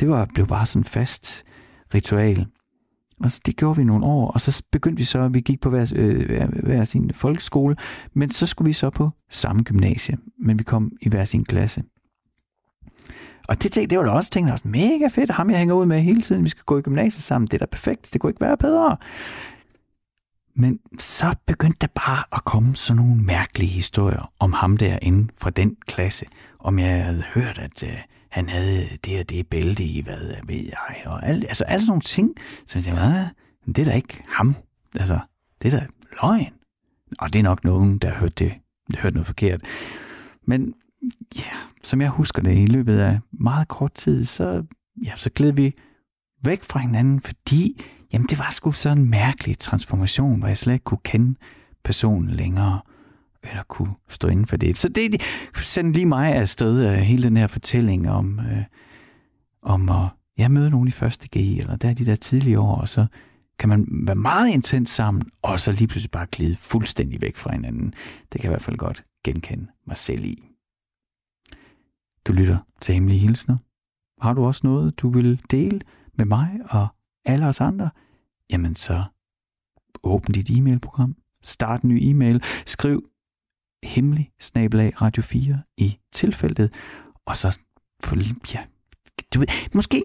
[0.00, 1.44] Det var, blev bare sådan fast
[1.94, 2.46] ritual.
[3.22, 5.70] Og så det gjorde vi nogle år, og så begyndte vi så, vi gik på
[5.70, 7.74] hver, øh, hver, hver sin folkeskole,
[8.14, 11.82] men så skulle vi så på samme gymnasie, men vi kom i hver sin klasse.
[13.48, 15.86] Og det, det var da også tænkt, der var mega fedt, ham jeg hænger ud
[15.86, 18.30] med hele tiden, vi skal gå i gymnasiet sammen, det er da perfekt, det kunne
[18.30, 18.96] ikke være bedre.
[20.54, 25.50] Men så begyndte der bare at komme sådan nogle mærkelige historier om ham derinde fra
[25.50, 26.26] den klasse.
[26.58, 27.98] Om jeg havde hørt, at øh,
[28.32, 31.90] han havde det og det bælte i, hvad ved jeg, og alt, altså alle sådan
[31.90, 32.34] nogle ting.
[32.66, 33.26] Så jeg tænkte, hvad?
[33.66, 34.54] det er da ikke ham.
[34.94, 35.18] Altså,
[35.62, 35.86] det er da
[36.22, 36.52] løgn.
[37.18, 38.52] Og det er nok nogen, der har hørt det,
[38.90, 39.60] der har hørt noget forkert.
[40.46, 40.74] Men
[41.36, 41.52] ja,
[41.82, 44.64] som jeg husker det, i løbet af meget kort tid, så,
[45.04, 45.72] ja, så gled vi
[46.44, 50.72] væk fra hinanden, fordi jamen, det var sgu sådan en mærkelig transformation, hvor jeg slet
[50.72, 51.38] ikke kunne kende
[51.84, 52.80] personen længere,
[53.42, 54.78] eller kunne stå inden for det.
[54.78, 55.22] Så det
[55.62, 58.64] sendte lige mig afsted af hele den her fortælling om, øh,
[59.62, 62.88] om at ja, møde nogen i første G, eller der de der tidlige år, og
[62.88, 63.06] så
[63.58, 67.52] kan man være meget intens sammen, og så lige pludselig bare glide fuldstændig væk fra
[67.52, 67.94] hinanden.
[68.32, 70.48] Det kan jeg i hvert fald godt genkende mig selv i.
[72.26, 73.56] Du lytter til Hemmelige Hilsner.
[74.20, 75.80] Har du også noget, du vil dele
[76.18, 76.88] med mig og
[77.24, 77.90] alle os andre?
[78.50, 79.04] Jamen så
[80.02, 83.02] åbn dit e-mailprogram, start en ny e-mail, skriv
[83.84, 86.72] hemmelig snabelag radio 4 i tilfældet,
[87.26, 87.58] og så
[88.04, 88.16] få,
[88.54, 88.60] ja,
[89.34, 90.02] du ved, måske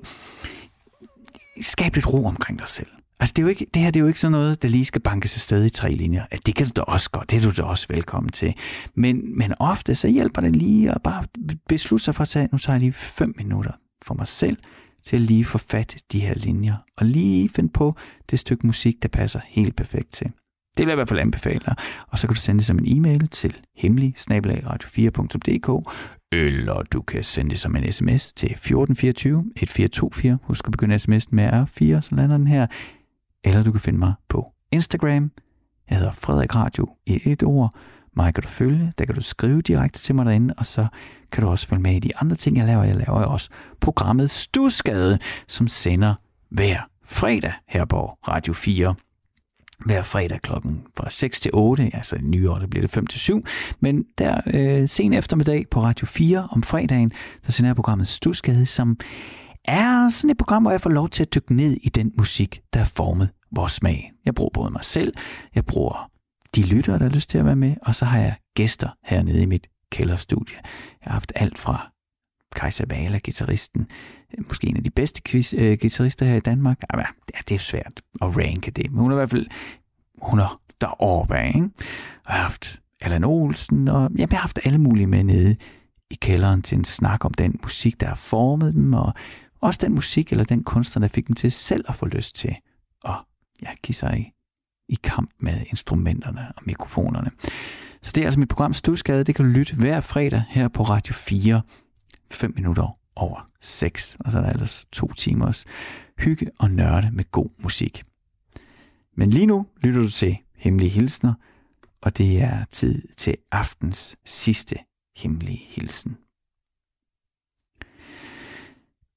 [1.61, 2.87] skabe lidt ro omkring dig selv.
[3.19, 4.85] Altså det, er jo ikke, det her det er jo ikke sådan noget, der lige
[4.85, 6.25] skal bankes afsted i tre linjer.
[6.31, 8.53] At det kan du da også godt, det er du da også velkommen til.
[8.95, 11.25] Men, men ofte så hjælper det lige at bare
[11.67, 13.71] beslutte sig for at sige, nu tager jeg lige fem minutter
[14.01, 14.57] for mig selv,
[15.03, 17.95] til at lige få fat i de her linjer, og lige finde på
[18.31, 20.31] det stykke musik, der passer helt perfekt til.
[20.77, 21.75] Det vil jeg i hvert fald anbefale dig.
[22.07, 25.89] Og så kan du sende det som en e-mail til hemmelig radio4.dk,
[26.31, 30.39] eller du kan sende det som en sms til 1424 1424.
[30.43, 32.67] Husk at begynde sms'en med R4, så lander den her.
[33.43, 35.31] Eller du kan finde mig på Instagram.
[35.89, 37.75] Jeg hedder Frederik Radio i et ord.
[38.15, 40.87] Mig kan du følge, der kan du skrive direkte til mig derinde, og så
[41.31, 42.83] kan du også følge med i de andre ting, jeg laver.
[42.83, 43.49] Jeg laver også
[43.79, 46.13] programmet Stusgade, som sender
[46.49, 48.95] hver fredag her på Radio 4
[49.85, 53.07] hver fredag klokken fra 6 til 8, altså i nye år, der bliver det 5
[53.07, 53.43] til 7,
[53.79, 57.11] men der øh, sen eftermiddag på Radio 4 om fredagen,
[57.45, 58.97] der sender jeg programmet Stusgade, som
[59.65, 62.61] er sådan et program, hvor jeg får lov til at dykke ned i den musik,
[62.73, 64.11] der har formet vores smag.
[64.25, 65.13] Jeg bruger både mig selv,
[65.55, 66.11] jeg bruger
[66.55, 69.41] de lyttere, der har lyst til at være med, og så har jeg gæster hernede
[69.41, 70.55] i mit kælderstudie.
[70.55, 71.91] Jeg har haft alt fra
[72.55, 73.87] Kajsa Vala, gitarristen,
[74.33, 76.81] Øh, måske en af de bedste quiz, øh, guitarister her i Danmark.
[76.93, 77.03] Ja,
[77.49, 79.47] det er svært at ranke det, men hun er i hvert fald
[80.21, 81.69] hun er deroppe af, ikke?
[82.27, 85.55] Jeg har haft Allan Olsen, og jamen, jeg har haft alle mulige med nede
[86.11, 89.13] i kælderen til en snak om den musik, der har formet dem, og
[89.61, 92.55] også den musik eller den kunstner, der fik dem til selv at få lyst til
[93.05, 93.15] at
[93.61, 94.29] ja, give sig i,
[94.89, 97.31] i kamp med instrumenterne og mikrofonerne.
[98.01, 99.23] Så det er altså mit program Stusgade.
[99.23, 101.61] Det kan du lytte hver fredag her på Radio 4.
[102.31, 104.17] 5 minutter over 6.
[104.19, 105.65] Og så er der ellers to timers
[106.19, 108.03] hygge og nørde med god musik.
[109.15, 111.33] Men lige nu lytter du til Hemmelige Hilsner,
[112.01, 114.75] og det er tid til aftens sidste
[115.17, 116.17] hemmelige hilsen.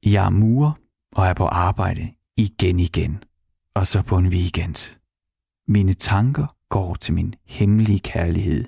[0.03, 0.73] Jeg er murer
[1.13, 3.23] og er på arbejde igen igen,
[3.75, 4.97] og så på en weekend.
[5.69, 8.65] Mine tanker går til min hemmelige kærlighed.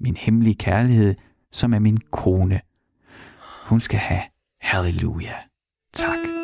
[0.00, 1.14] Min hemmelige kærlighed,
[1.52, 2.60] som er min kone.
[3.68, 4.22] Hun skal have
[4.64, 5.44] halleluja.
[5.92, 6.43] Tak.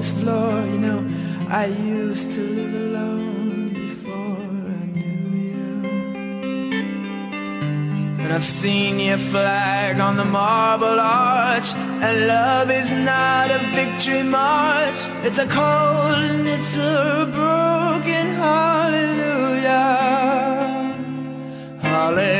[0.00, 0.52] this floor.
[0.72, 1.00] You know,
[1.62, 4.44] I used to live alone before
[4.80, 5.68] I knew you.
[8.22, 11.68] And I've seen your flag on the marble arch.
[12.04, 15.00] And love is not a victory march.
[15.26, 19.88] It's a cold and it's a broken hallelujah.
[21.82, 22.39] Hallelujah.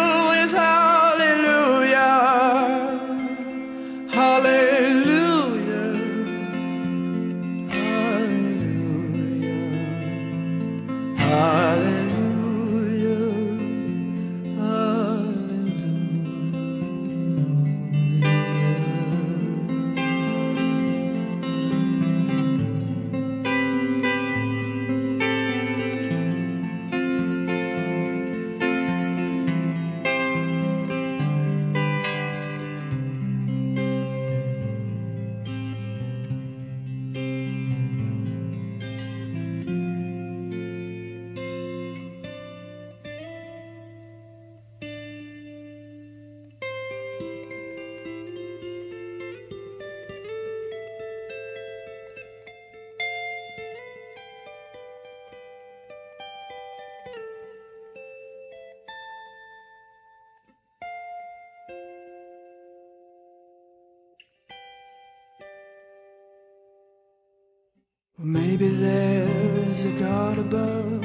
[68.61, 69.27] Maybe there
[69.71, 71.01] is a God above,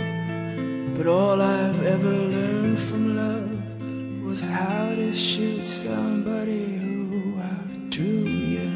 [0.94, 8.68] but all I've ever learned from love was how to shoot somebody who outdrew you.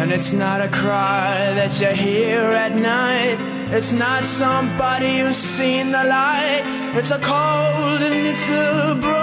[0.00, 3.36] And it's not a cry that you hear at night.
[3.70, 6.62] It's not somebody who's seen the light.
[6.96, 9.17] It's a cold and it's a broken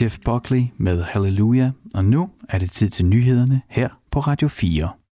[0.00, 4.90] Jeff Buckley med Hallelujah, og nu er det tid til nyhederne her på Radio 4.